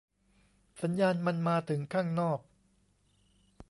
[0.81, 2.39] สัญญาณมันมาถึงข้างนอก